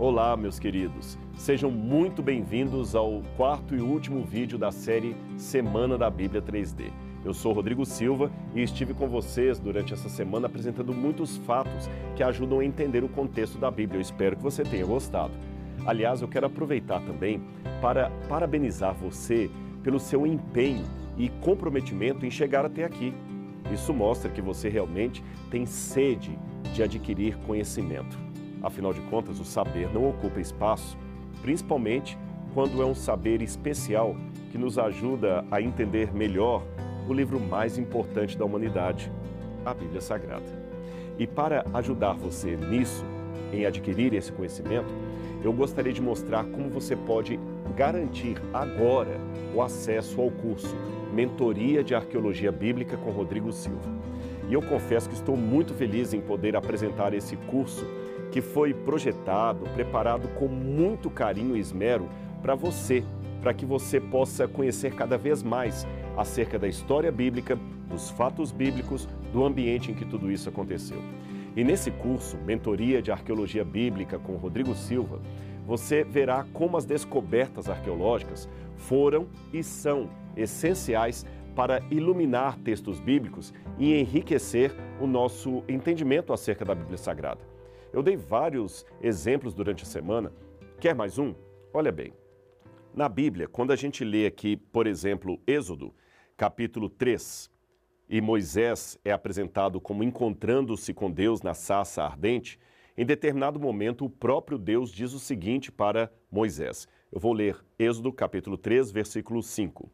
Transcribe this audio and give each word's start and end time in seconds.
Olá, 0.00 0.36
meus 0.36 0.60
queridos. 0.60 1.18
Sejam 1.36 1.72
muito 1.72 2.22
bem-vindos 2.22 2.94
ao 2.94 3.20
quarto 3.36 3.74
e 3.74 3.80
último 3.80 4.22
vídeo 4.24 4.56
da 4.56 4.70
série 4.70 5.16
Semana 5.36 5.98
da 5.98 6.08
Bíblia 6.08 6.40
3D. 6.40 6.92
Eu 7.24 7.34
sou 7.34 7.52
Rodrigo 7.52 7.84
Silva 7.84 8.30
e 8.54 8.62
estive 8.62 8.94
com 8.94 9.08
vocês 9.08 9.58
durante 9.58 9.92
essa 9.92 10.08
semana 10.08 10.46
apresentando 10.46 10.94
muitos 10.94 11.36
fatos 11.38 11.90
que 12.14 12.22
ajudam 12.22 12.60
a 12.60 12.64
entender 12.64 13.02
o 13.02 13.08
contexto 13.08 13.58
da 13.58 13.72
Bíblia. 13.72 13.98
Eu 13.98 14.02
espero 14.02 14.36
que 14.36 14.42
você 14.42 14.62
tenha 14.62 14.86
gostado. 14.86 15.32
Aliás, 15.84 16.22
eu 16.22 16.28
quero 16.28 16.46
aproveitar 16.46 17.00
também 17.00 17.42
para 17.80 18.08
parabenizar 18.28 18.94
você 18.94 19.50
pelo 19.82 19.98
seu 19.98 20.24
empenho 20.24 20.84
e 21.16 21.28
comprometimento 21.28 22.24
em 22.24 22.30
chegar 22.30 22.64
até 22.64 22.84
aqui. 22.84 23.12
Isso 23.74 23.92
mostra 23.92 24.30
que 24.30 24.40
você 24.40 24.68
realmente 24.68 25.24
tem 25.50 25.66
sede 25.66 26.38
de 26.72 26.84
adquirir 26.84 27.36
conhecimento. 27.38 28.27
Afinal 28.62 28.92
de 28.92 29.00
contas, 29.02 29.38
o 29.38 29.44
saber 29.44 29.92
não 29.92 30.08
ocupa 30.08 30.40
espaço, 30.40 30.96
principalmente 31.42 32.18
quando 32.54 32.82
é 32.82 32.86
um 32.86 32.94
saber 32.94 33.40
especial 33.42 34.16
que 34.50 34.58
nos 34.58 34.78
ajuda 34.78 35.44
a 35.50 35.60
entender 35.60 36.12
melhor 36.12 36.62
o 37.08 37.12
livro 37.12 37.38
mais 37.38 37.78
importante 37.78 38.36
da 38.36 38.44
humanidade, 38.44 39.10
a 39.64 39.72
Bíblia 39.72 40.00
Sagrada. 40.00 40.68
E 41.18 41.26
para 41.26 41.64
ajudar 41.74 42.14
você 42.14 42.56
nisso, 42.56 43.04
em 43.52 43.64
adquirir 43.64 44.12
esse 44.14 44.32
conhecimento, 44.32 44.92
eu 45.42 45.52
gostaria 45.52 45.92
de 45.92 46.02
mostrar 46.02 46.44
como 46.44 46.68
você 46.68 46.96
pode 46.96 47.38
garantir 47.76 48.36
agora 48.52 49.20
o 49.54 49.62
acesso 49.62 50.20
ao 50.20 50.30
curso 50.30 50.74
Mentoria 51.12 51.82
de 51.82 51.94
Arqueologia 51.94 52.52
Bíblica 52.52 52.96
com 52.96 53.10
Rodrigo 53.10 53.52
Silva. 53.52 53.88
E 54.48 54.54
eu 54.54 54.62
confesso 54.62 55.08
que 55.08 55.14
estou 55.14 55.36
muito 55.36 55.74
feliz 55.74 56.12
em 56.12 56.20
poder 56.20 56.56
apresentar 56.56 57.14
esse 57.14 57.36
curso 57.36 57.86
que 58.30 58.40
foi 58.40 58.74
projetado, 58.74 59.64
preparado 59.74 60.28
com 60.34 60.48
muito 60.48 61.10
carinho 61.10 61.56
e 61.56 61.60
esmero 61.60 62.08
para 62.42 62.54
você, 62.54 63.04
para 63.40 63.54
que 63.54 63.64
você 63.64 64.00
possa 64.00 64.46
conhecer 64.46 64.94
cada 64.94 65.16
vez 65.16 65.42
mais 65.42 65.86
acerca 66.16 66.58
da 66.58 66.68
história 66.68 67.10
bíblica, 67.10 67.58
dos 67.88 68.10
fatos 68.10 68.52
bíblicos, 68.52 69.08
do 69.32 69.44
ambiente 69.44 69.90
em 69.90 69.94
que 69.94 70.04
tudo 70.04 70.30
isso 70.30 70.48
aconteceu. 70.48 71.00
E 71.56 71.64
nesse 71.64 71.90
curso, 71.90 72.36
Mentoria 72.38 73.00
de 73.00 73.10
Arqueologia 73.10 73.64
Bíblica 73.64 74.18
com 74.18 74.36
Rodrigo 74.36 74.74
Silva, 74.74 75.20
você 75.66 76.04
verá 76.04 76.46
como 76.52 76.76
as 76.76 76.84
descobertas 76.84 77.68
arqueológicas 77.68 78.48
foram 78.76 79.26
e 79.52 79.62
são 79.62 80.08
essenciais 80.36 81.26
para 81.54 81.82
iluminar 81.90 82.56
textos 82.58 83.00
bíblicos 83.00 83.52
e 83.78 83.94
enriquecer 83.98 84.72
o 85.00 85.06
nosso 85.06 85.64
entendimento 85.68 86.32
acerca 86.32 86.64
da 86.64 86.74
Bíblia 86.74 86.96
Sagrada. 86.96 87.57
Eu 87.92 88.02
dei 88.02 88.16
vários 88.16 88.84
exemplos 89.00 89.54
durante 89.54 89.82
a 89.82 89.86
semana. 89.86 90.32
Quer 90.78 90.94
mais 90.94 91.18
um? 91.18 91.34
Olha 91.72 91.90
bem. 91.90 92.12
Na 92.94 93.08
Bíblia, 93.08 93.48
quando 93.48 93.72
a 93.72 93.76
gente 93.76 94.04
lê 94.04 94.26
aqui, 94.26 94.56
por 94.56 94.86
exemplo, 94.86 95.40
Êxodo, 95.46 95.94
capítulo 96.36 96.90
3, 96.90 97.50
e 98.08 98.20
Moisés 98.20 98.98
é 99.04 99.10
apresentado 99.10 99.80
como 99.80 100.02
encontrando-se 100.02 100.92
com 100.92 101.10
Deus 101.10 101.42
na 101.42 101.54
saça 101.54 102.02
ardente, 102.02 102.58
em 102.96 103.06
determinado 103.06 103.58
momento 103.58 104.04
o 104.04 104.10
próprio 104.10 104.58
Deus 104.58 104.90
diz 104.90 105.12
o 105.12 105.18
seguinte 105.18 105.70
para 105.72 106.12
Moisés. 106.30 106.86
Eu 107.10 107.20
vou 107.20 107.32
ler 107.32 107.56
Êxodo 107.78 108.12
capítulo 108.12 108.58
3, 108.58 108.90
versículo 108.90 109.42
5. 109.42 109.90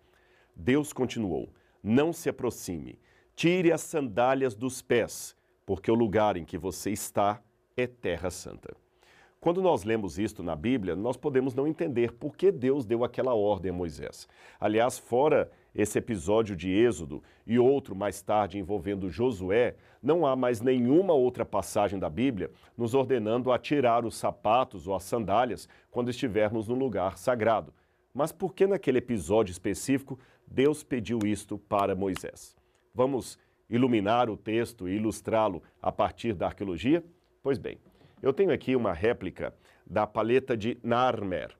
Deus 0.57 0.93
continuou: 0.93 1.53
Não 1.83 2.13
se 2.13 2.29
aproxime, 2.29 2.99
tire 3.37 3.71
as 3.71 3.83
sandálias 3.83 4.55
dos 4.55 4.83
pés, 4.83 5.37
porque 5.65 5.91
o 5.91 5.95
lugar 5.95 6.37
em 6.37 6.45
que 6.45 6.59
você 6.59 6.91
está 6.91 7.43
é 7.77 7.87
terra 7.87 8.31
santa. 8.31 8.75
Quando 9.41 9.61
nós 9.61 9.85
lemos 9.85 10.19
isto 10.19 10.43
na 10.43 10.57
Bíblia, 10.57 10.97
nós 10.97 11.19
podemos 11.19 11.55
não 11.55 11.67
entender 11.67 12.13
por 12.13 12.35
que 12.35 12.51
Deus 12.51 12.87
deu 12.87 13.05
aquela 13.05 13.35
ordem 13.35 13.71
a 13.71 13.75
Moisés. 13.75 14.27
Aliás, 14.59 14.99
fora 14.99 15.51
esse 15.75 15.99
episódio 15.99 16.57
de 16.57 16.71
Êxodo 16.71 17.23
e 17.47 17.59
outro 17.59 17.95
mais 17.95 18.23
tarde 18.23 18.59
envolvendo 18.59 19.11
Josué, 19.11 19.77
não 20.03 20.25
há 20.25 20.35
mais 20.35 20.63
nenhuma 20.63 21.13
outra 21.13 21.45
passagem 21.45 21.99
da 21.99 22.09
Bíblia 22.09 22.51
nos 22.75 22.95
ordenando 22.95 23.53
a 23.53 23.59
tirar 23.59 24.07
os 24.07 24.17
sapatos 24.17 24.87
ou 24.87 24.95
as 24.95 25.03
sandálias 25.03 25.69
quando 25.91 26.11
estivermos 26.11 26.69
no 26.69 26.75
lugar 26.75 27.19
sagrado. 27.19 27.75
Mas 28.15 28.33
por 28.33 28.55
que 28.55 28.67
naquele 28.67 28.99
episódio 28.99 29.53
específico 29.53 30.19
Deus 30.47 30.83
pediu 30.83 31.19
isto 31.25 31.59
para 31.59 31.95
Moisés? 31.95 32.57
Vamos 32.95 33.39
iluminar 33.69 34.31
o 34.31 34.37
texto 34.37 34.89
e 34.89 34.95
ilustrá-lo 34.95 35.63
a 35.83 35.93
partir 35.93 36.33
da 36.33 36.47
arqueologia? 36.47 37.05
Pois 37.45 37.59
bem, 37.59 37.77
eu 38.23 38.33
tenho 38.33 38.51
aqui 38.51 38.75
uma 38.75 38.95
réplica 38.95 39.55
da 39.87 40.07
paleta 40.07 40.57
de 40.57 40.79
Narmer. 40.83 41.55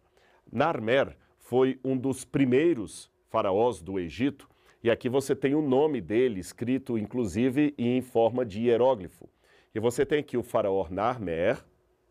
Narmer 0.51 1.15
foi 1.39 1.79
um 1.85 1.95
dos 1.95 2.25
primeiros 2.25 3.13
faraós 3.29 3.83
do 3.83 3.99
Egito 3.99 4.49
e 4.83 4.91
aqui 4.91 5.11
você 5.11 5.37
tem 5.37 5.55
o 5.55 5.61
nome 5.61 6.01
dele 6.01 6.41
escrito 6.41 6.97
inclusive 6.97 7.75
em 7.77 8.01
forma 8.01 8.47
de 8.47 8.63
hieróglifo. 8.63 9.29
E 9.75 9.79
você 9.79 10.07
tem 10.07 10.21
aqui 10.21 10.39
o 10.39 10.43
faraó 10.43 10.87
Narmer, 10.89 11.63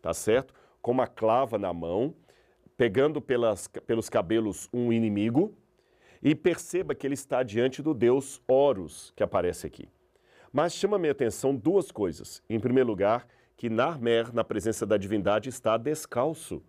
tá 0.03 0.13
certo? 0.13 0.53
Com 0.79 0.91
uma 0.91 1.07
clava 1.07 1.57
na 1.57 1.73
mão, 1.73 2.13
pegando 2.77 3.19
pelas, 3.19 3.67
pelos 3.67 4.07
cabelos 4.07 4.69
um 4.71 4.93
inimigo, 4.93 5.51
e 6.21 6.35
perceba 6.35 6.93
que 6.93 7.07
ele 7.07 7.15
está 7.15 7.41
diante 7.41 7.81
do 7.81 7.91
deus 7.95 8.39
Horus, 8.47 9.11
que 9.15 9.23
aparece 9.23 9.65
aqui. 9.65 9.89
Mas 10.51 10.75
chama 10.75 10.99
minha 10.99 11.11
atenção 11.11 11.55
duas 11.55 11.91
coisas. 11.91 12.43
Em 12.47 12.59
primeiro 12.59 12.87
lugar, 12.87 13.27
que 13.55 13.69
Narmer, 13.69 14.33
na 14.33 14.43
presença 14.43 14.85
da 14.85 14.97
divindade, 14.97 15.49
está 15.49 15.77
descalço. 15.77 16.61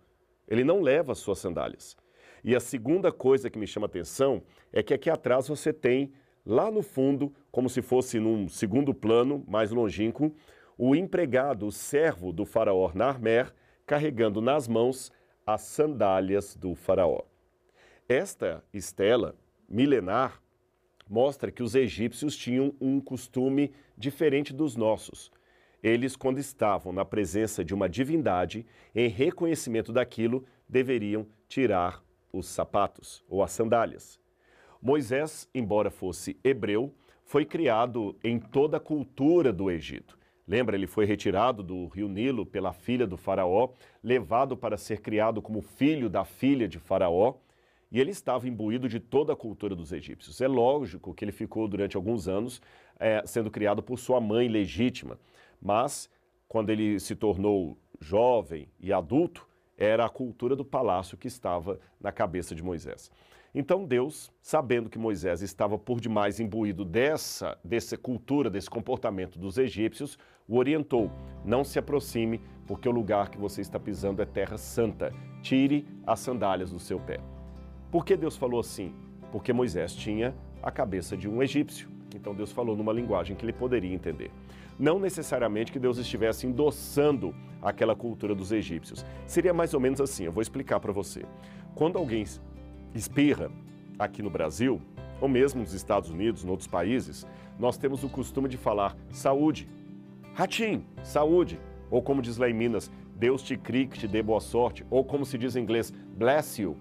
Ele 0.47 0.63
não 0.63 0.81
leva 0.81 1.15
suas 1.15 1.39
sandálias. 1.39 1.97
E 2.43 2.55
a 2.55 2.59
segunda 2.59 3.11
coisa 3.11 3.49
que 3.49 3.57
me 3.57 3.65
chama 3.65 3.87
atenção 3.87 4.43
é 4.71 4.83
que 4.83 4.93
aqui 4.93 5.09
atrás 5.09 5.47
você 5.47 5.73
tem, 5.73 6.13
lá 6.45 6.69
no 6.69 6.83
fundo, 6.83 7.33
como 7.51 7.67
se 7.69 7.81
fosse 7.81 8.19
num 8.19 8.47
segundo 8.47 8.93
plano, 8.93 9.43
mais 9.47 9.71
longínquo, 9.71 10.33
o 10.77 10.95
empregado, 10.95 11.65
o 11.65 11.71
servo 11.71 12.31
do 12.31 12.45
faraó 12.45 12.91
Narmer, 12.93 13.53
carregando 13.85 14.41
nas 14.41 14.67
mãos 14.67 15.11
as 15.45 15.61
sandálias 15.61 16.55
do 16.55 16.75
faraó. 16.75 17.23
Esta 18.07 18.63
estela 18.73 19.35
milenar 19.67 20.41
mostra 21.09 21.51
que 21.51 21.63
os 21.63 21.75
egípcios 21.75 22.35
tinham 22.35 22.75
um 22.79 22.99
costume 22.99 23.73
diferente 23.97 24.53
dos 24.53 24.75
nossos. 24.75 25.31
Eles, 25.85 26.15
quando 26.15 26.39
estavam 26.39 26.91
na 26.91 27.05
presença 27.05 27.63
de 27.63 27.71
uma 27.71 27.87
divindade, 27.87 28.65
em 28.95 29.07
reconhecimento 29.07 29.93
daquilo, 29.93 30.43
deveriam 30.67 31.27
tirar 31.47 32.03
os 32.33 32.47
sapatos 32.47 33.23
ou 33.29 33.43
as 33.43 33.51
sandálias. 33.51 34.19
Moisés, 34.81 35.47
embora 35.53 35.91
fosse 35.91 36.39
hebreu, 36.43 36.91
foi 37.23 37.45
criado 37.45 38.17
em 38.23 38.39
toda 38.39 38.77
a 38.77 38.79
cultura 38.79 39.53
do 39.53 39.69
Egito. 39.69 40.17
Lembra, 40.47 40.75
ele 40.75 40.87
foi 40.87 41.05
retirado 41.05 41.61
do 41.61 41.85
rio 41.89 42.07
Nilo 42.07 42.47
pela 42.47 42.73
filha 42.73 43.05
do 43.05 43.15
Faraó, 43.15 43.69
levado 44.03 44.57
para 44.57 44.77
ser 44.77 45.01
criado 45.01 45.39
como 45.39 45.61
filho 45.61 46.09
da 46.09 46.25
filha 46.25 46.67
de 46.67 46.79
Faraó, 46.79 47.35
e 47.91 48.01
ele 48.01 48.09
estava 48.09 48.47
imbuído 48.47 48.89
de 48.89 48.99
toda 48.99 49.33
a 49.33 49.35
cultura 49.35 49.75
dos 49.75 49.93
egípcios. 49.93 50.41
É 50.41 50.47
lógico 50.47 51.13
que 51.13 51.23
ele 51.23 51.31
ficou 51.31 51.67
durante 51.67 51.95
alguns 51.95 52.27
anos 52.27 52.59
é, 52.99 53.21
sendo 53.23 53.51
criado 53.51 53.83
por 53.83 53.99
sua 53.99 54.19
mãe 54.19 54.47
legítima, 54.47 55.19
mas 55.65 56.07
quando 56.47 56.69
ele 56.69 56.99
se 56.99 57.15
tornou 57.15 57.75
jovem 57.99 58.69
e 58.79 58.93
adulto, 58.93 59.47
era 59.75 60.05
a 60.05 60.09
cultura 60.09 60.55
do 60.55 60.63
palácio 60.63 61.17
que 61.17 61.27
estava 61.27 61.79
na 61.99 62.11
cabeça 62.11 62.53
de 62.53 62.63
Moisés. 62.63 63.11
Então 63.53 63.83
Deus, 63.83 64.31
sabendo 64.41 64.91
que 64.91 64.99
Moisés 64.99 65.41
estava 65.41 65.75
por 65.75 65.99
demais 65.99 66.39
imbuído 66.39 66.85
dessa, 66.85 67.57
dessa 67.63 67.97
cultura, 67.97 68.47
desse 68.47 68.69
comportamento 68.69 69.39
dos 69.39 69.57
egípcios, 69.57 70.19
o 70.47 70.57
orientou: 70.57 71.09
não 71.43 71.63
se 71.63 71.79
aproxime, 71.79 72.39
porque 72.67 72.87
o 72.87 72.91
lugar 72.91 73.29
que 73.29 73.37
você 73.37 73.61
está 73.61 73.79
pisando 73.79 74.21
é 74.21 74.25
terra 74.25 74.59
santa. 74.59 75.11
Tire 75.41 75.87
as 76.05 76.19
sandálias 76.19 76.71
do 76.71 76.79
seu 76.79 76.99
pé. 76.99 77.19
Por 77.91 78.05
que 78.05 78.15
Deus 78.15 78.37
falou 78.37 78.59
assim? 78.59 78.93
Porque 79.31 79.51
Moisés 79.51 79.95
tinha 79.95 80.35
a 80.61 80.69
cabeça 80.69 81.17
de 81.17 81.27
um 81.27 81.41
egípcio. 81.41 81.89
Então 82.13 82.35
Deus 82.35 82.51
falou 82.51 82.75
numa 82.75 82.93
linguagem 82.93 83.35
que 83.35 83.43
ele 83.43 83.53
poderia 83.53 83.93
entender. 83.93 84.31
Não 84.77 84.99
necessariamente 84.99 85.71
que 85.71 85.79
Deus 85.79 85.97
estivesse 85.97 86.45
endossando 86.45 87.33
aquela 87.61 87.95
cultura 87.95 88.35
dos 88.35 88.51
egípcios. 88.51 89.05
Seria 89.25 89.53
mais 89.53 89.73
ou 89.73 89.79
menos 89.79 90.01
assim, 90.01 90.25
eu 90.25 90.31
vou 90.31 90.41
explicar 90.41 90.79
para 90.79 90.91
você. 90.91 91.23
Quando 91.73 91.97
alguém 91.97 92.23
espirra 92.93 93.49
aqui 93.97 94.21
no 94.21 94.29
Brasil, 94.29 94.81
ou 95.19 95.27
mesmo 95.27 95.61
nos 95.61 95.73
Estados 95.73 96.09
Unidos, 96.09 96.43
em 96.43 96.49
outros 96.49 96.67
países, 96.67 97.25
nós 97.57 97.77
temos 97.77 98.03
o 98.03 98.09
costume 98.09 98.49
de 98.49 98.57
falar 98.57 98.95
saúde. 99.09 99.67
Ratim, 100.33 100.83
saúde. 101.03 101.59
Ou 101.89 102.01
como 102.01 102.21
diz 102.21 102.37
lá 102.37 102.49
em 102.49 102.53
Minas, 102.53 102.91
Deus 103.15 103.41
te 103.41 103.55
crie, 103.55 103.87
que 103.87 103.97
te 103.97 104.07
dê 104.07 104.21
boa 104.21 104.41
sorte. 104.41 104.85
Ou 104.89 105.03
como 105.03 105.25
se 105.25 105.37
diz 105.37 105.55
em 105.55 105.61
inglês, 105.61 105.93
bless 106.17 106.61
you. 106.61 106.75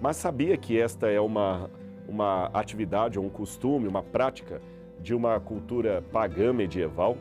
Mas 0.00 0.16
sabia 0.16 0.56
que 0.56 0.80
esta 0.80 1.08
é 1.08 1.20
uma, 1.20 1.70
uma 2.08 2.46
atividade, 2.46 3.18
um 3.18 3.28
costume, 3.28 3.86
uma 3.86 4.02
prática 4.02 4.60
de 5.02 5.14
uma 5.14 5.40
cultura 5.40 6.02
pagã 6.12 6.52
medieval, 6.52 7.16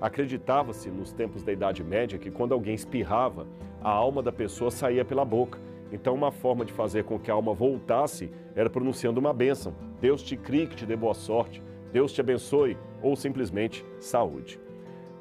acreditava-se 0.00 0.90
nos 0.90 1.12
tempos 1.12 1.42
da 1.42 1.52
Idade 1.52 1.84
Média 1.84 2.18
que 2.18 2.30
quando 2.30 2.52
alguém 2.52 2.74
espirrava, 2.74 3.46
a 3.82 3.90
alma 3.90 4.22
da 4.22 4.32
pessoa 4.32 4.70
saía 4.70 5.04
pela 5.04 5.24
boca. 5.24 5.58
Então, 5.92 6.14
uma 6.14 6.30
forma 6.30 6.64
de 6.64 6.72
fazer 6.72 7.04
com 7.04 7.18
que 7.18 7.30
a 7.30 7.34
alma 7.34 7.54
voltasse 7.54 8.30
era 8.54 8.68
pronunciando 8.68 9.20
uma 9.20 9.32
bênção. 9.32 9.74
Deus 10.00 10.22
te 10.22 10.36
crie, 10.36 10.66
que 10.66 10.76
te 10.76 10.86
dê 10.86 10.96
boa 10.96 11.14
sorte, 11.14 11.62
Deus 11.92 12.12
te 12.12 12.20
abençoe, 12.20 12.76
ou 13.02 13.14
simplesmente 13.14 13.84
saúde. 13.98 14.60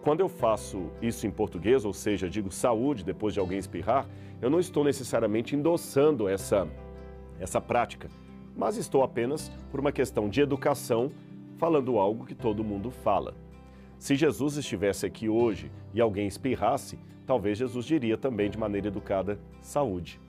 Quando 0.01 0.21
eu 0.21 0.30
faço 0.30 0.89
isso 1.01 1.27
em 1.27 1.31
português, 1.31 1.86
ou 1.86 1.94
seja, 1.94 2.30
digo 2.30 2.51
saúde 2.51 3.04
depois 3.04 3.33
de 3.33 3.39
alguém 3.39 3.57
espirrar, 3.57 4.07
eu 4.42 4.50
não 4.50 4.59
estou 4.59 4.83
necessariamente 4.83 5.56
endossando 5.56 6.27
essa, 6.27 6.68
essa 7.39 7.59
prática, 7.59 8.09
mas 8.56 8.77
estou 8.77 9.04
apenas, 9.04 9.51
por 9.69 9.80
uma 9.80 9.92
questão 9.92 10.30
de 10.30 10.42
educação, 10.42 11.12
falando 11.57 11.98
algo 11.98 12.25
que 12.25 12.36
todo 12.36 12.63
mundo 12.63 12.89
fala. 12.89 13.36
Se 13.98 14.15
Jesus 14.15 14.57
estivesse 14.57 15.06
aqui 15.06 15.27
hoje 15.27 15.71
e 15.94 16.00
alguém 16.00 16.27
espirrasse, 16.27 17.00
talvez 17.25 17.57
Jesus 17.57 17.86
diria 17.86 18.18
também 18.18 18.50
de 18.50 18.57
maneira 18.57 18.88
educada: 18.88 19.39
saúde. 19.62 20.21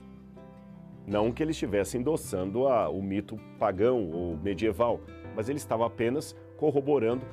Não 1.07 1.31
que 1.31 1.41
ele 1.41 1.51
estivesse 1.51 1.97
endossando 1.97 2.67
a, 2.67 2.89
o 2.89 3.01
mito 3.01 3.37
pagão 3.57 4.11
ou 4.11 4.37
medieval, 4.37 4.99
mas 5.35 5.49
ele 5.49 5.57
estava 5.57 5.85
apenas 5.85 6.35
corroborando 6.57 7.25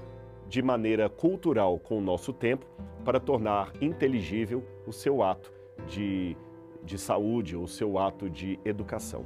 de 0.48 0.62
maneira 0.62 1.08
cultural 1.08 1.78
com 1.78 1.98
o 1.98 2.00
nosso 2.00 2.32
tempo 2.32 2.66
para 3.04 3.18
tornar 3.18 3.72
inteligível 3.80 4.64
o 4.86 4.92
seu 4.92 5.22
ato 5.22 5.52
de, 5.88 6.36
de 6.84 6.96
saúde, 6.96 7.56
o 7.56 7.66
seu 7.66 7.98
ato 7.98 8.30
de 8.30 8.58
educação. 8.64 9.24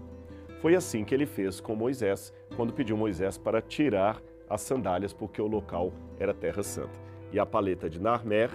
Foi 0.61 0.75
assim 0.75 1.05
que 1.05 1.15
ele 1.15 1.27
fez 1.27 1.61
com 1.61 1.75
Moisés, 1.75 2.33
quando 2.57 2.73
pediu 2.73 2.97
Moisés 2.97 3.39
para 3.39 3.63
tirar 3.63 4.21
as 4.51 4.61
sandálias, 4.61 5.13
porque 5.13 5.41
o 5.41 5.47
local 5.47 5.93
era 6.19 6.35
Terra 6.35 6.63
Santa. 6.65 6.99
E 7.33 7.39
a 7.39 7.47
paleta 7.47 7.89
de 7.89 8.01
Narmer 8.01 8.51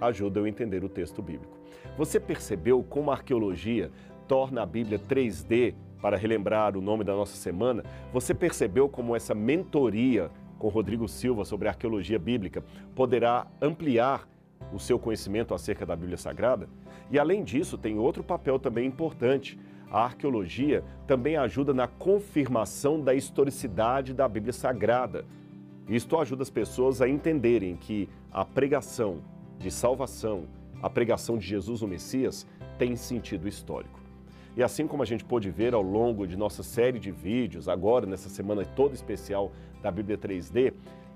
ajuda 0.00 0.40
eu 0.40 0.44
a 0.44 0.48
entender 0.48 0.82
o 0.82 0.88
texto 0.88 1.22
bíblico. 1.22 1.56
Você 1.96 2.18
percebeu 2.18 2.82
como 2.82 3.10
a 3.12 3.14
arqueologia 3.14 3.90
torna 4.26 4.62
a 4.62 4.66
Bíblia 4.66 4.98
3D 4.98 5.74
para 6.00 6.16
relembrar 6.16 6.76
o 6.76 6.80
nome 6.80 7.04
da 7.04 7.14
nossa 7.14 7.36
semana? 7.36 7.84
Você 8.12 8.34
percebeu 8.34 8.88
como 8.88 9.14
essa 9.14 9.34
mentoria 9.34 10.28
com 10.58 10.68
Rodrigo 10.68 11.08
Silva 11.08 11.44
sobre 11.44 11.68
arqueologia 11.68 12.18
bíblica 12.18 12.64
poderá 12.94 13.46
ampliar 13.60 14.28
o 14.72 14.78
seu 14.78 14.98
conhecimento 14.98 15.54
acerca 15.54 15.86
da 15.86 15.94
Bíblia 15.94 16.16
Sagrada? 16.16 16.68
E 17.10 17.18
além 17.18 17.44
disso, 17.44 17.76
tem 17.76 17.98
outro 17.98 18.24
papel 18.24 18.58
também 18.58 18.86
importante. 18.86 19.58
A 19.92 20.04
arqueologia 20.04 20.82
também 21.06 21.36
ajuda 21.36 21.74
na 21.74 21.86
confirmação 21.86 22.98
da 22.98 23.14
historicidade 23.14 24.14
da 24.14 24.26
Bíblia 24.26 24.54
Sagrada. 24.54 25.26
Isto 25.86 26.18
ajuda 26.18 26.42
as 26.42 26.48
pessoas 26.48 27.02
a 27.02 27.08
entenderem 27.08 27.76
que 27.76 28.08
a 28.32 28.42
pregação 28.42 29.18
de 29.58 29.70
salvação, 29.70 30.44
a 30.82 30.88
pregação 30.88 31.36
de 31.36 31.46
Jesus 31.46 31.82
o 31.82 31.86
Messias, 31.86 32.46
tem 32.78 32.96
sentido 32.96 33.46
histórico. 33.46 34.00
E 34.56 34.62
assim 34.62 34.86
como 34.86 35.02
a 35.02 35.06
gente 35.06 35.26
pôde 35.26 35.50
ver 35.50 35.74
ao 35.74 35.82
longo 35.82 36.26
de 36.26 36.38
nossa 36.38 36.62
série 36.62 36.98
de 36.98 37.10
vídeos, 37.10 37.68
agora 37.68 38.06
nessa 38.06 38.30
semana 38.30 38.64
toda 38.64 38.94
especial 38.94 39.52
da 39.82 39.90
Bíblia 39.90 40.16
3D, 40.16 40.72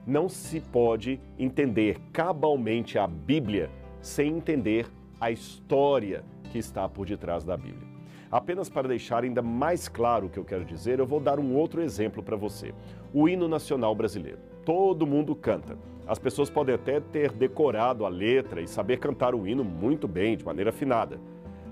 não 0.06 0.29
se 0.29 0.61
pode 0.61 1.19
entender 1.38 1.99
cabalmente 2.12 2.99
a 2.99 3.06
Bíblia 3.06 3.70
sem 4.02 4.37
entender 4.37 4.87
a 5.19 5.31
história 5.31 6.22
que 6.52 6.58
está 6.58 6.87
por 6.87 7.06
detrás 7.06 7.43
da 7.43 7.56
Bíblia. 7.56 7.95
Apenas 8.31 8.69
para 8.69 8.88
deixar 8.88 9.23
ainda 9.23 9.40
mais 9.40 9.88
claro 9.88 10.26
o 10.26 10.31
que 10.31 10.38
eu 10.38 10.44
quero 10.44 10.64
dizer, 10.64 10.99
eu 10.99 11.06
vou 11.06 11.20
dar 11.20 11.38
um 11.38 11.55
outro 11.55 11.81
exemplo 11.81 12.23
para 12.23 12.37
você. 12.37 12.75
O 13.14 13.28
hino 13.28 13.46
nacional 13.46 13.94
brasileiro. 13.94 14.38
Todo 14.64 15.06
mundo 15.06 15.34
canta. 15.34 15.78
As 16.06 16.19
pessoas 16.19 16.50
podem 16.50 16.75
até 16.75 17.00
ter 17.00 17.32
decorado 17.32 18.05
a 18.05 18.08
letra 18.08 18.61
e 18.61 18.67
saber 18.67 18.99
cantar 18.99 19.34
o 19.34 19.46
hino 19.46 19.64
muito 19.64 20.08
bem, 20.08 20.37
de 20.37 20.44
maneira 20.44 20.70
afinada. 20.70 21.20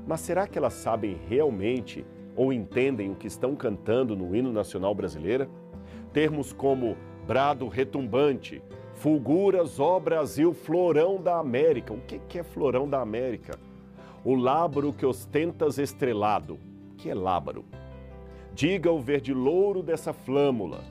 Mas 0.07 0.21
será 0.21 0.47
que 0.47 0.59
elas 0.59 0.75
sabem 0.75 1.19
realmente 1.29 2.05
ou 2.37 2.53
entendem 2.53 3.11
o 3.11 3.15
que 3.15 3.27
estão 3.27 3.55
cantando 3.57 4.17
no 4.17 4.35
hino 4.35 4.53
nacional 4.53 4.95
brasileiro? 4.95 5.49
Termos 6.13 6.53
como 6.53 6.97
brado 7.27 7.67
retumbante, 7.69 8.63
fulguras, 8.95 9.81
ó 9.81 9.99
Brasil, 9.99 10.53
florão 10.53 11.21
da 11.21 11.39
América. 11.39 11.93
O 11.93 12.01
que 12.01 12.39
é 12.39 12.43
florão 12.43 12.89
da 12.89 13.01
América? 13.01 13.59
O 14.27 14.35
lábaro 14.35 14.91
que 14.91 15.05
ostentas 15.05 15.77
estrelado. 15.77 16.59
Que 16.97 17.11
é 17.11 17.15
lábaro? 17.15 17.63
Diga 18.55 18.91
o 18.91 18.99
verde 18.99 19.35
louro 19.35 19.83
dessa 19.83 20.15
flâmula. 20.15 20.83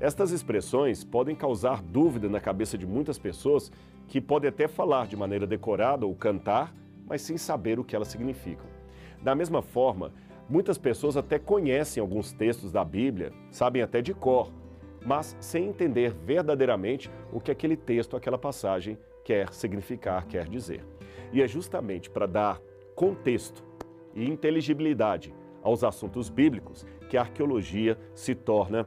Estas 0.00 0.30
expressões 0.30 1.04
podem 1.04 1.36
causar 1.36 1.82
dúvida 1.82 2.30
na 2.30 2.40
cabeça 2.40 2.78
de 2.78 2.86
muitas 2.86 3.18
pessoas 3.18 3.70
que 4.08 4.22
podem 4.22 4.48
até 4.48 4.66
falar 4.66 5.06
de 5.06 5.18
maneira 5.18 5.46
decorada 5.46 6.06
ou 6.06 6.14
cantar, 6.14 6.74
mas 7.06 7.20
sem 7.20 7.36
saber 7.36 7.78
o 7.78 7.84
que 7.84 7.94
elas 7.94 8.08
significam. 8.08 8.64
Da 9.22 9.34
mesma 9.34 9.60
forma, 9.60 10.10
muitas 10.48 10.78
pessoas 10.78 11.14
até 11.14 11.38
conhecem 11.38 12.00
alguns 12.00 12.32
textos 12.32 12.72
da 12.72 12.82
Bíblia, 12.82 13.34
sabem 13.50 13.82
até 13.82 14.00
de 14.00 14.14
cor, 14.14 14.50
mas 15.04 15.36
sem 15.40 15.68
entender 15.68 16.14
verdadeiramente 16.24 17.10
o 17.30 17.38
que 17.38 17.50
aquele 17.50 17.76
texto, 17.76 18.16
aquela 18.16 18.38
passagem 18.38 18.96
quer 19.22 19.52
significar, 19.52 20.26
quer 20.26 20.48
dizer. 20.48 20.95
E 21.32 21.42
é 21.42 21.48
justamente 21.48 22.10
para 22.10 22.26
dar 22.26 22.60
contexto 22.94 23.64
e 24.14 24.24
inteligibilidade 24.28 25.34
aos 25.62 25.84
assuntos 25.84 26.28
bíblicos 26.28 26.86
que 27.08 27.16
a 27.16 27.22
arqueologia 27.22 27.98
se 28.14 28.34
torna 28.34 28.86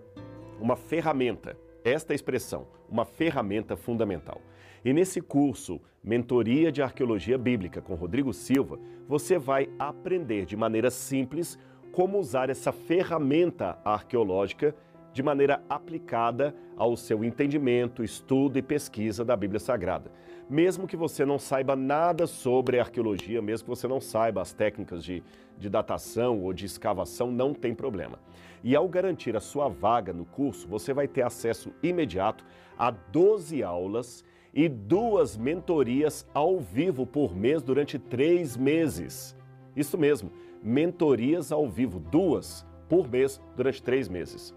uma 0.60 0.76
ferramenta, 0.76 1.58
esta 1.84 2.14
expressão, 2.14 2.68
uma 2.90 3.06
ferramenta 3.06 3.76
fundamental. 3.76 4.42
E 4.84 4.94
nesse 4.94 5.22
curso, 5.22 5.80
Mentoria 6.02 6.72
de 6.72 6.82
Arqueologia 6.82 7.38
Bíblica 7.38 7.82
com 7.82 7.96
Rodrigo 7.96 8.34
Silva, 8.34 8.80
você 9.08 9.38
vai 9.38 9.70
aprender 9.78 10.46
de 10.46 10.56
maneira 10.56 10.90
simples 10.90 11.60
como 11.92 12.18
usar 12.18 12.50
essa 12.50 12.72
ferramenta 12.72 13.78
arqueológica 13.84 14.74
de 15.12 15.22
maneira 15.22 15.62
aplicada 15.68 16.56
ao 16.78 16.96
seu 16.96 17.24
entendimento, 17.24 18.04
estudo 18.04 18.58
e 18.58 18.62
pesquisa 18.62 19.26
da 19.26 19.36
Bíblia 19.36 19.60
Sagrada. 19.60 20.12
Mesmo 20.50 20.88
que 20.88 20.98
você 20.98 21.24
não 21.24 21.38
saiba 21.38 21.76
nada 21.76 22.26
sobre 22.26 22.80
arqueologia, 22.80 23.40
mesmo 23.40 23.66
que 23.66 23.70
você 23.70 23.88
não 23.88 24.02
saiba 24.02 24.42
as 24.42 24.52
técnicas 24.52 25.04
de, 25.04 25.22
de 25.60 25.70
datação 25.70 26.42
ou 26.42 26.52
de 26.52 26.66
escavação, 26.66 27.32
não 27.32 27.54
tem 27.54 27.76
problema. 27.76 28.18
E 28.64 28.76
ao 28.76 28.90
garantir 28.90 29.36
a 29.36 29.40
sua 29.40 29.70
vaga 29.70 30.12
no 30.12 30.26
curso, 30.26 30.68
você 30.68 30.92
vai 30.92 31.08
ter 31.08 31.22
acesso 31.22 31.72
imediato 31.84 32.44
a 32.76 32.90
12 32.90 33.62
aulas 33.62 34.26
e 34.52 34.68
duas 34.68 35.38
mentorias 35.38 36.26
ao 36.34 36.60
vivo 36.60 37.06
por 37.06 37.36
mês 37.36 37.62
durante 37.62 38.00
três 38.00 38.58
meses. 38.58 39.38
Isso 39.76 40.00
mesmo, 40.00 40.32
mentorias 40.64 41.52
ao 41.52 41.70
vivo, 41.70 42.00
duas 42.00 42.66
por 42.90 43.08
mês 43.08 43.40
durante 43.56 43.84
três 43.84 44.10
meses. 44.10 44.52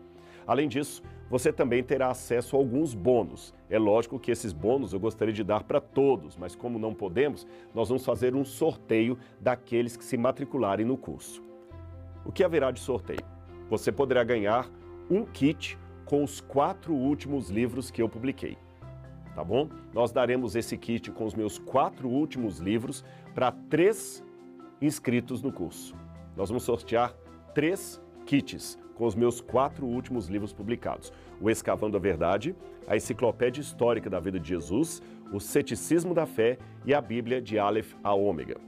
Além 0.46 0.68
disso, 0.68 1.02
você 1.32 1.50
também 1.50 1.82
terá 1.82 2.10
acesso 2.10 2.54
a 2.54 2.58
alguns 2.58 2.92
bônus. 2.92 3.54
É 3.70 3.78
lógico 3.78 4.18
que 4.18 4.30
esses 4.30 4.52
bônus 4.52 4.92
eu 4.92 5.00
gostaria 5.00 5.32
de 5.32 5.42
dar 5.42 5.62
para 5.62 5.80
todos, 5.80 6.36
mas 6.36 6.54
como 6.54 6.78
não 6.78 6.92
podemos, 6.92 7.46
nós 7.74 7.88
vamos 7.88 8.04
fazer 8.04 8.34
um 8.34 8.44
sorteio 8.44 9.16
daqueles 9.40 9.96
que 9.96 10.04
se 10.04 10.18
matricularem 10.18 10.84
no 10.84 10.94
curso. 10.94 11.42
O 12.22 12.30
que 12.30 12.44
haverá 12.44 12.70
de 12.70 12.80
sorteio? 12.80 13.24
Você 13.70 13.90
poderá 13.90 14.22
ganhar 14.22 14.68
um 15.10 15.24
kit 15.24 15.78
com 16.04 16.22
os 16.22 16.38
quatro 16.38 16.92
últimos 16.92 17.48
livros 17.48 17.90
que 17.90 18.02
eu 18.02 18.10
publiquei. 18.10 18.58
Tá 19.34 19.42
bom? 19.42 19.70
Nós 19.94 20.12
daremos 20.12 20.54
esse 20.54 20.76
kit 20.76 21.10
com 21.12 21.24
os 21.24 21.34
meus 21.34 21.58
quatro 21.58 22.10
últimos 22.10 22.58
livros 22.58 23.02
para 23.34 23.50
três 23.70 24.22
inscritos 24.82 25.40
no 25.40 25.50
curso. 25.50 25.96
Nós 26.36 26.50
vamos 26.50 26.64
sortear 26.64 27.14
três 27.54 27.98
kits 28.26 28.81
com 29.02 29.06
os 29.08 29.16
meus 29.16 29.40
quatro 29.40 29.84
últimos 29.84 30.28
livros 30.28 30.52
publicados: 30.52 31.12
O 31.40 31.50
Escavando 31.50 31.96
a 31.96 32.00
Verdade, 32.00 32.54
a 32.86 32.96
Enciclopédia 32.96 33.60
Histórica 33.60 34.08
da 34.08 34.20
Vida 34.20 34.38
de 34.38 34.48
Jesus, 34.48 35.02
O 35.32 35.40
Ceticismo 35.40 36.14
da 36.14 36.24
Fé 36.24 36.56
e 36.86 36.94
a 36.94 37.00
Bíblia 37.00 37.42
de 37.42 37.58
Aleph 37.58 37.94
a 38.04 38.14
Ômega. 38.14 38.60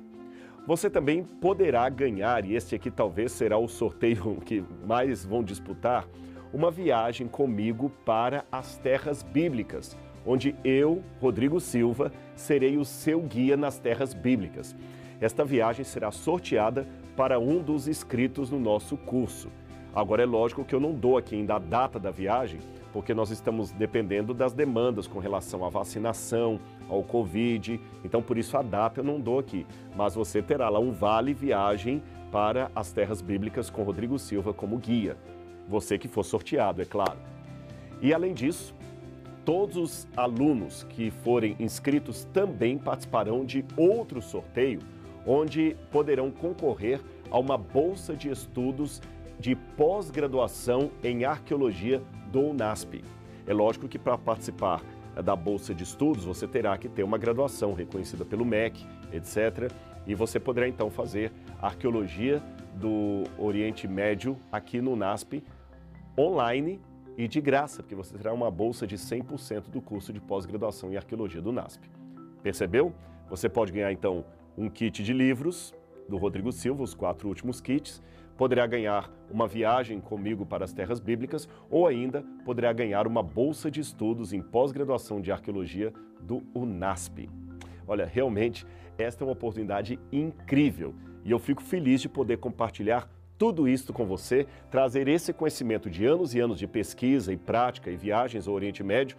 Você 0.66 0.90
também 0.90 1.22
poderá 1.22 1.88
ganhar, 1.88 2.44
e 2.44 2.56
este 2.56 2.74
aqui 2.74 2.90
talvez 2.90 3.30
será 3.30 3.56
o 3.56 3.68
sorteio 3.68 4.34
que 4.44 4.64
mais 4.84 5.24
vão 5.24 5.44
disputar, 5.44 6.04
uma 6.52 6.68
viagem 6.68 7.28
comigo 7.28 7.88
para 8.04 8.44
as 8.50 8.76
terras 8.76 9.22
bíblicas, 9.22 9.96
onde 10.26 10.56
eu, 10.64 11.00
Rodrigo 11.20 11.60
Silva, 11.60 12.10
serei 12.34 12.76
o 12.76 12.84
seu 12.84 13.20
guia 13.20 13.56
nas 13.56 13.78
terras 13.78 14.12
bíblicas. 14.12 14.74
Esta 15.20 15.44
viagem 15.44 15.84
será 15.84 16.10
sorteada 16.10 16.88
para 17.16 17.38
um 17.38 17.62
dos 17.62 17.86
inscritos 17.86 18.50
no 18.50 18.58
nosso 18.58 18.96
curso. 18.96 19.48
Agora 19.94 20.22
é 20.22 20.26
lógico 20.26 20.64
que 20.64 20.74
eu 20.74 20.80
não 20.80 20.92
dou 20.92 21.16
aqui 21.16 21.36
ainda 21.36 21.54
a 21.54 21.58
data 21.58 22.00
da 22.00 22.10
viagem, 22.10 22.58
porque 22.92 23.14
nós 23.14 23.30
estamos 23.30 23.70
dependendo 23.70 24.34
das 24.34 24.52
demandas 24.52 25.06
com 25.06 25.20
relação 25.20 25.64
à 25.64 25.68
vacinação, 25.68 26.58
ao 26.88 27.02
Covid. 27.04 27.80
Então, 28.04 28.20
por 28.20 28.36
isso 28.36 28.56
a 28.56 28.62
data 28.62 29.00
eu 29.00 29.04
não 29.04 29.20
dou 29.20 29.38
aqui. 29.38 29.64
Mas 29.94 30.14
você 30.14 30.42
terá 30.42 30.68
lá 30.68 30.80
um 30.80 30.90
vale 30.90 31.32
viagem 31.32 32.02
para 32.32 32.70
as 32.74 32.92
terras 32.92 33.22
bíblicas 33.22 33.70
com 33.70 33.84
Rodrigo 33.84 34.18
Silva 34.18 34.52
como 34.52 34.78
guia. 34.78 35.16
Você 35.68 35.96
que 35.96 36.08
for 36.08 36.24
sorteado, 36.24 36.82
é 36.82 36.84
claro. 36.84 37.18
E 38.02 38.12
além 38.12 38.34
disso, 38.34 38.74
todos 39.44 39.76
os 39.76 40.08
alunos 40.16 40.82
que 40.90 41.10
forem 41.10 41.54
inscritos 41.60 42.24
também 42.32 42.78
participarão 42.78 43.44
de 43.44 43.64
outro 43.76 44.20
sorteio 44.20 44.80
onde 45.26 45.76
poderão 45.90 46.30
concorrer 46.30 47.00
a 47.30 47.38
uma 47.38 47.56
bolsa 47.56 48.14
de 48.14 48.30
estudos 48.30 49.00
de 49.38 49.54
pós-graduação 49.54 50.90
em 51.02 51.24
arqueologia 51.24 52.02
do 52.30 52.40
UNASP. 52.40 53.04
É 53.46 53.52
lógico 53.52 53.88
que 53.88 53.98
para 53.98 54.16
participar 54.16 54.82
da 55.22 55.36
bolsa 55.36 55.74
de 55.74 55.84
estudos 55.84 56.24
você 56.24 56.46
terá 56.46 56.76
que 56.76 56.88
ter 56.88 57.02
uma 57.02 57.18
graduação 57.18 57.72
reconhecida 57.72 58.24
pelo 58.24 58.44
MEC, 58.44 58.84
etc. 59.12 59.70
E 60.06 60.14
você 60.14 60.40
poderá 60.40 60.68
então 60.68 60.90
fazer 60.90 61.32
arqueologia 61.60 62.42
do 62.74 63.24
Oriente 63.38 63.86
Médio 63.86 64.36
aqui 64.50 64.80
no 64.80 64.92
UNASP 64.92 65.42
online 66.18 66.80
e 67.16 67.28
de 67.28 67.40
graça, 67.40 67.82
porque 67.82 67.94
você 67.94 68.16
terá 68.16 68.32
uma 68.32 68.50
bolsa 68.50 68.86
de 68.86 68.96
100% 68.96 69.70
do 69.70 69.80
curso 69.80 70.12
de 70.12 70.20
pós-graduação 70.20 70.92
em 70.92 70.96
arqueologia 70.96 71.40
do 71.40 71.50
UNASP. 71.50 71.88
Percebeu? 72.42 72.92
Você 73.30 73.48
pode 73.48 73.72
ganhar 73.72 73.92
então 73.92 74.24
um 74.56 74.68
kit 74.68 75.02
de 75.02 75.12
livros 75.12 75.74
do 76.08 76.16
Rodrigo 76.16 76.52
Silva, 76.52 76.82
os 76.82 76.94
quatro 76.94 77.28
últimos 77.28 77.60
kits, 77.60 78.02
poderá 78.36 78.66
ganhar 78.66 79.10
uma 79.30 79.46
viagem 79.46 80.00
comigo 80.00 80.44
para 80.44 80.64
as 80.64 80.72
terras 80.72 81.00
bíblicas 81.00 81.48
ou 81.70 81.86
ainda 81.86 82.24
poderá 82.44 82.72
ganhar 82.72 83.06
uma 83.06 83.22
bolsa 83.22 83.70
de 83.70 83.80
estudos 83.80 84.32
em 84.32 84.42
pós-graduação 84.42 85.20
de 85.20 85.30
arqueologia 85.30 85.92
do 86.20 86.42
UNASP. 86.54 87.28
Olha, 87.86 88.06
realmente 88.06 88.66
esta 88.96 89.24
é 89.24 89.26
uma 89.26 89.32
oportunidade 89.32 89.98
incrível 90.12 90.94
e 91.24 91.30
eu 91.30 91.38
fico 91.38 91.62
feliz 91.62 92.00
de 92.00 92.08
poder 92.08 92.38
compartilhar 92.38 93.08
tudo 93.36 93.68
isso 93.68 93.92
com 93.92 94.06
você, 94.06 94.46
trazer 94.70 95.08
esse 95.08 95.32
conhecimento 95.32 95.90
de 95.90 96.06
anos 96.06 96.34
e 96.34 96.40
anos 96.40 96.58
de 96.58 96.66
pesquisa 96.66 97.32
e 97.32 97.36
prática 97.36 97.90
e 97.90 97.96
viagens 97.96 98.46
ao 98.46 98.54
Oriente 98.54 98.82
Médio 98.82 99.16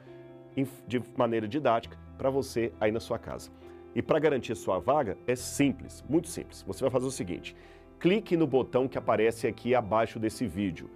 de 0.88 1.01
maneira 1.17 1.48
didática 1.48 1.98
para 2.17 2.29
você 2.29 2.72
aí 2.79 2.91
na 2.91 3.00
sua 3.00 3.19
casa. 3.19 3.51
E 3.93 4.01
para 4.01 4.19
garantir 4.19 4.55
sua 4.55 4.79
vaga 4.79 5.17
é 5.27 5.36
simples, 5.36 6.03
muito 6.07 6.27
simples. 6.27 6.63
Você 6.63 6.81
vai 6.81 6.91
fazer 6.91 7.05
o 7.05 7.12
seguinte: 7.12 7.55
clique 8.00 8.36
no 8.38 8.48
botão 8.48 8.88
que 8.88 8.98
aparece 8.98 9.48
aqui 9.48 9.74
abaixo 9.74 10.20
desse 10.20 10.46
vídeo. 10.46 10.90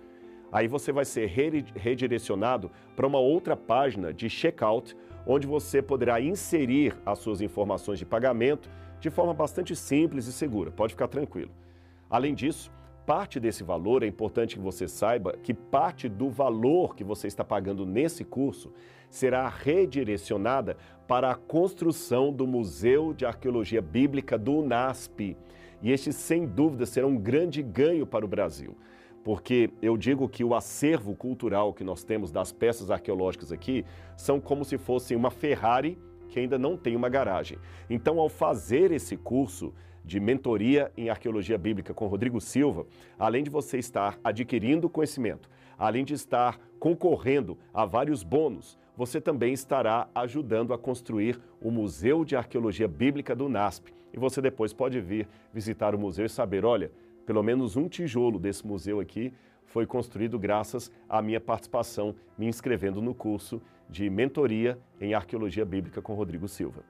Aí 0.51 0.67
você 0.67 0.91
vai 0.91 1.05
ser 1.05 1.27
redirecionado 1.75 2.71
para 2.95 3.05
uma 3.05 3.19
outra 3.19 3.55
página 3.55 4.11
de 4.13 4.29
checkout, 4.29 4.97
onde 5.25 5.45
você 5.45 5.81
poderá 5.81 6.19
inserir 6.19 6.97
as 7.05 7.19
suas 7.19 7.39
informações 7.39 7.99
de 7.99 8.05
pagamento 8.05 8.69
de 8.99 9.09
forma 9.09 9.33
bastante 9.33 9.75
simples 9.75 10.25
e 10.25 10.33
segura. 10.33 10.71
Pode 10.71 10.93
ficar 10.93 11.07
tranquilo. 11.07 11.51
Além 12.09 12.33
disso, 12.33 12.71
parte 13.05 13.39
desse 13.39 13.63
valor, 13.63 14.03
é 14.03 14.07
importante 14.07 14.55
que 14.55 14.61
você 14.61 14.87
saiba 14.87 15.33
que 15.33 15.53
parte 15.53 16.09
do 16.09 16.29
valor 16.29 16.95
que 16.95 17.03
você 17.03 17.27
está 17.27 17.43
pagando 17.43 17.85
nesse 17.85 18.23
curso 18.23 18.71
será 19.09 19.47
redirecionada 19.47 20.77
para 21.07 21.31
a 21.31 21.35
construção 21.35 22.31
do 22.33 22.45
Museu 22.45 23.13
de 23.13 23.25
Arqueologia 23.25 23.81
Bíblica 23.81 24.37
do 24.37 24.59
UNASP. 24.59 25.37
E 25.81 25.91
este, 25.91 26.11
sem 26.11 26.45
dúvida, 26.45 26.85
será 26.85 27.07
um 27.07 27.17
grande 27.17 27.61
ganho 27.61 28.05
para 28.05 28.25
o 28.25 28.27
Brasil. 28.27 28.75
Porque 29.23 29.69
eu 29.81 29.97
digo 29.97 30.27
que 30.29 30.43
o 30.43 30.55
acervo 30.55 31.15
cultural 31.15 31.73
que 31.73 31.83
nós 31.83 32.03
temos 32.03 32.31
das 32.31 32.51
peças 32.51 32.89
arqueológicas 32.89 33.51
aqui 33.51 33.85
são 34.15 34.39
como 34.39 34.63
se 34.63 34.77
fossem 34.77 35.15
uma 35.15 35.29
Ferrari 35.29 35.97
que 36.29 36.39
ainda 36.39 36.59
não 36.59 36.77
tem 36.77 36.95
uma 36.95 37.09
garagem. 37.09 37.57
Então, 37.89 38.19
ao 38.19 38.29
fazer 38.29 38.91
esse 38.91 39.17
curso, 39.17 39.73
de 40.03 40.19
mentoria 40.19 40.91
em 40.97 41.09
arqueologia 41.09 41.57
bíblica 41.57 41.93
com 41.93 42.07
Rodrigo 42.07 42.41
Silva, 42.41 42.87
além 43.17 43.43
de 43.43 43.49
você 43.49 43.77
estar 43.77 44.19
adquirindo 44.23 44.89
conhecimento, 44.89 45.49
além 45.77 46.03
de 46.03 46.15
estar 46.15 46.59
concorrendo 46.79 47.57
a 47.71 47.85
vários 47.85 48.23
bônus, 48.23 48.77
você 48.99 49.21
também 49.21 49.53
estará 49.53 50.09
ajudando 50.13 50.73
a 50.73 50.77
construir 50.77 51.39
o 51.61 51.71
Museu 51.71 52.25
de 52.25 52.35
Arqueologia 52.35 52.85
Bíblica 52.85 53.33
do 53.33 53.47
NASP. 53.47 53.93
E 54.11 54.19
você 54.19 54.41
depois 54.41 54.73
pode 54.73 54.99
vir 54.99 55.25
visitar 55.53 55.95
o 55.95 55.97
museu 55.97 56.25
e 56.25 56.29
saber, 56.29 56.65
olha, 56.65 56.91
pelo 57.25 57.41
menos 57.41 57.77
um 57.77 57.87
tijolo 57.87 58.37
desse 58.37 58.67
museu 58.67 58.99
aqui 58.99 59.31
foi 59.63 59.85
construído 59.85 60.37
graças 60.37 60.91
à 61.07 61.21
minha 61.21 61.39
participação 61.39 62.13
me 62.37 62.45
inscrevendo 62.45 63.01
no 63.01 63.15
curso 63.15 63.61
de 63.89 64.09
mentoria 64.09 64.77
em 64.99 65.13
arqueologia 65.13 65.63
bíblica 65.63 66.01
com 66.01 66.13
Rodrigo 66.13 66.49
Silva. 66.49 66.83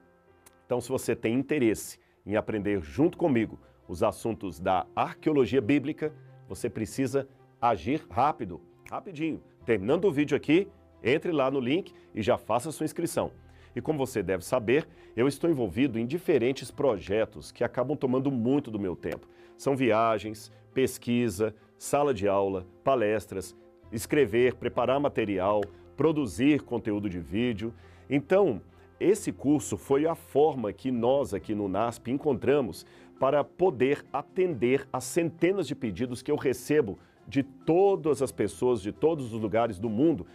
Então, 0.66 0.80
se 0.80 0.88
você 0.88 1.14
tem 1.14 1.34
interesse 1.34 2.00
em 2.26 2.34
aprender 2.34 2.82
junto 2.82 3.16
comigo 3.16 3.56
os 3.86 4.02
assuntos 4.02 4.58
da 4.58 4.84
arqueologia 4.96 5.60
bíblica, 5.60 6.12
você 6.48 6.68
precisa 6.68 7.28
agir 7.62 8.04
rápido, 8.10 8.60
rapidinho. 8.90 9.40
Terminando 9.64 10.06
o 10.06 10.12
vídeo 10.12 10.36
aqui, 10.36 10.66
entre 11.02 11.32
lá 11.32 11.50
no 11.50 11.60
link 11.60 11.92
e 12.14 12.22
já 12.22 12.36
faça 12.36 12.72
sua 12.72 12.84
inscrição. 12.84 13.30
E 13.74 13.80
como 13.80 13.98
você 13.98 14.22
deve 14.22 14.44
saber, 14.44 14.86
eu 15.16 15.28
estou 15.28 15.48
envolvido 15.48 15.98
em 15.98 16.06
diferentes 16.06 16.70
projetos 16.70 17.52
que 17.52 17.62
acabam 17.62 17.96
tomando 17.96 18.30
muito 18.30 18.70
do 18.70 18.78
meu 18.78 18.96
tempo. 18.96 19.28
São 19.56 19.76
viagens, 19.76 20.50
pesquisa, 20.74 21.54
sala 21.78 22.12
de 22.12 22.26
aula, 22.26 22.66
palestras, 22.82 23.56
escrever, 23.92 24.54
preparar 24.54 24.98
material, 24.98 25.60
produzir 25.96 26.62
conteúdo 26.62 27.08
de 27.08 27.20
vídeo. 27.20 27.72
Então, 28.08 28.60
esse 28.98 29.32
curso 29.32 29.76
foi 29.76 30.06
a 30.06 30.14
forma 30.14 30.72
que 30.72 30.90
nós 30.90 31.32
aqui 31.32 31.54
no 31.54 31.68
NASP 31.68 32.10
encontramos 32.10 32.84
para 33.18 33.44
poder 33.44 34.04
atender 34.12 34.88
as 34.92 35.04
centenas 35.04 35.66
de 35.66 35.74
pedidos 35.74 36.22
que 36.22 36.30
eu 36.30 36.36
recebo 36.36 36.98
de 37.26 37.42
todas 37.42 38.22
as 38.22 38.32
pessoas, 38.32 38.82
de 38.82 38.92
todos 38.92 39.32
os 39.32 39.40
lugares 39.40 39.78
do 39.78 39.88
mundo, 39.88 40.26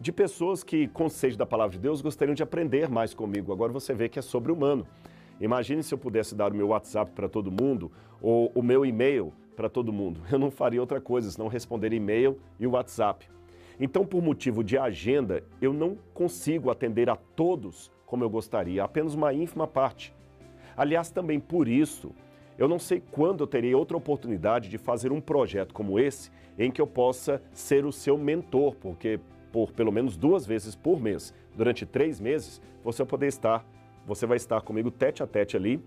de 0.00 0.12
pessoas 0.12 0.62
que, 0.62 0.88
com 0.88 1.08
sede 1.08 1.36
da 1.36 1.46
palavra 1.46 1.72
de 1.76 1.78
Deus, 1.78 2.02
gostariam 2.02 2.34
de 2.34 2.42
aprender 2.42 2.88
mais 2.88 3.14
comigo. 3.14 3.52
Agora 3.52 3.72
você 3.72 3.94
vê 3.94 4.08
que 4.08 4.18
é 4.18 4.22
sobre-humano. 4.22 4.86
Imagine 5.40 5.82
se 5.82 5.92
eu 5.92 5.98
pudesse 5.98 6.34
dar 6.34 6.52
o 6.52 6.54
meu 6.54 6.68
WhatsApp 6.68 7.12
para 7.12 7.28
todo 7.28 7.50
mundo 7.50 7.90
ou 8.20 8.50
o 8.54 8.62
meu 8.62 8.84
e-mail 8.84 9.32
para 9.56 9.68
todo 9.68 9.92
mundo. 9.92 10.20
Eu 10.30 10.38
não 10.38 10.50
faria 10.50 10.80
outra 10.80 11.00
coisa 11.00 11.30
senão 11.30 11.48
responder 11.48 11.92
e-mail 11.92 12.38
e 12.58 12.66
WhatsApp. 12.66 13.28
Então, 13.78 14.04
por 14.04 14.22
motivo 14.22 14.62
de 14.62 14.78
agenda, 14.78 15.42
eu 15.60 15.72
não 15.72 15.96
consigo 16.12 16.70
atender 16.70 17.10
a 17.10 17.16
todos 17.16 17.90
como 18.06 18.22
eu 18.22 18.30
gostaria, 18.30 18.84
apenas 18.84 19.14
uma 19.14 19.34
ínfima 19.34 19.66
parte. 19.66 20.14
Aliás, 20.76 21.10
também 21.10 21.40
por 21.40 21.66
isso, 21.66 22.12
eu 22.56 22.68
não 22.68 22.78
sei 22.78 23.02
quando 23.10 23.42
eu 23.42 23.46
terei 23.46 23.74
outra 23.74 23.96
oportunidade 23.96 24.68
de 24.68 24.78
fazer 24.78 25.10
um 25.10 25.20
projeto 25.20 25.74
como 25.74 25.98
esse 25.98 26.30
em 26.56 26.70
que 26.70 26.80
eu 26.80 26.86
possa 26.86 27.42
ser 27.52 27.84
o 27.84 27.90
seu 27.90 28.16
mentor, 28.16 28.76
porque 28.76 29.18
por 29.54 29.70
pelo 29.70 29.92
menos 29.92 30.16
duas 30.16 30.44
vezes 30.44 30.74
por 30.74 31.00
mês, 31.00 31.32
durante 31.54 31.86
três 31.86 32.18
meses, 32.18 32.60
você 32.82 33.04
vai 33.04 33.08
poder 33.08 33.26
estar, 33.28 33.64
você 34.04 34.26
vai 34.26 34.36
estar 34.36 34.60
comigo 34.62 34.90
tete 34.90 35.22
a 35.22 35.28
tete 35.28 35.56
ali, 35.56 35.80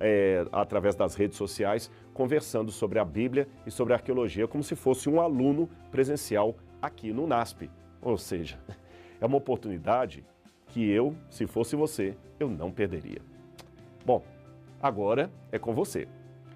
é, 0.00 0.44
através 0.50 0.96
das 0.96 1.14
redes 1.14 1.38
sociais, 1.38 1.88
conversando 2.12 2.72
sobre 2.72 2.98
a 2.98 3.04
Bíblia 3.04 3.46
e 3.64 3.70
sobre 3.70 3.92
a 3.92 3.98
arqueologia, 3.98 4.48
como 4.48 4.64
se 4.64 4.74
fosse 4.74 5.08
um 5.08 5.20
aluno 5.20 5.70
presencial 5.92 6.56
aqui 6.82 7.12
no 7.12 7.24
NASP. 7.24 7.70
Ou 8.02 8.18
seja, 8.18 8.58
é 9.20 9.24
uma 9.24 9.36
oportunidade 9.36 10.24
que 10.66 10.84
eu, 10.84 11.14
se 11.30 11.46
fosse 11.46 11.76
você, 11.76 12.16
eu 12.40 12.50
não 12.50 12.72
perderia. 12.72 13.22
Bom, 14.04 14.24
agora 14.82 15.30
é 15.52 15.58
com 15.58 15.72
você. 15.72 16.08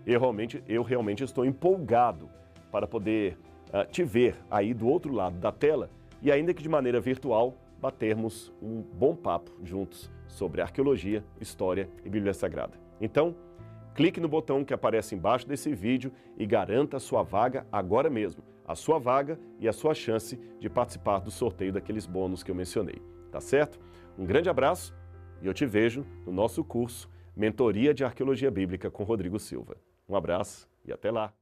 Eu 0.04 0.18
realmente, 0.18 0.60
eu 0.66 0.82
realmente 0.82 1.22
estou 1.22 1.44
empolgado 1.46 2.28
para 2.72 2.88
poder 2.88 3.38
uh, 3.68 3.88
te 3.88 4.02
ver 4.02 4.34
aí 4.50 4.74
do 4.74 4.88
outro 4.88 5.12
lado 5.12 5.38
da 5.38 5.52
tela 5.52 5.88
e, 6.22 6.30
ainda 6.32 6.54
que 6.54 6.62
de 6.62 6.68
maneira 6.68 7.00
virtual, 7.00 7.54
batermos 7.80 8.52
um 8.60 8.82
bom 8.82 9.14
papo 9.14 9.52
juntos 9.62 10.10
sobre 10.26 10.60
arqueologia, 10.60 11.24
história 11.40 11.88
e 12.04 12.10
Bíblia 12.10 12.34
Sagrada. 12.34 12.78
Então, 13.00 13.34
clique 13.94 14.20
no 14.20 14.28
botão 14.28 14.64
que 14.64 14.74
aparece 14.74 15.14
embaixo 15.14 15.46
desse 15.46 15.72
vídeo 15.72 16.12
e 16.36 16.46
garanta 16.46 16.96
a 16.96 17.00
sua 17.00 17.22
vaga 17.22 17.66
agora 17.70 18.10
mesmo. 18.10 18.42
A 18.66 18.74
sua 18.74 18.98
vaga 18.98 19.38
e 19.58 19.66
a 19.66 19.72
sua 19.72 19.94
chance 19.94 20.38
de 20.60 20.68
participar 20.68 21.20
do 21.20 21.30
sorteio 21.30 21.72
daqueles 21.72 22.06
bônus 22.06 22.42
que 22.42 22.50
eu 22.50 22.54
mencionei. 22.54 23.00
Tá 23.30 23.40
certo? 23.40 23.78
Um 24.18 24.26
grande 24.26 24.50
abraço 24.50 24.94
e 25.40 25.46
eu 25.46 25.54
te 25.54 25.64
vejo 25.64 26.04
no 26.26 26.32
nosso 26.32 26.62
curso 26.64 27.08
Mentoria 27.34 27.94
de 27.94 28.04
Arqueologia 28.04 28.50
Bíblica 28.50 28.90
com 28.90 29.04
Rodrigo 29.04 29.38
Silva. 29.38 29.76
Um 30.08 30.16
abraço 30.16 30.68
e 30.84 30.92
até 30.92 31.10
lá! 31.10 31.37